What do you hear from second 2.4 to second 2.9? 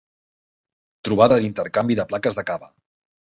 cava.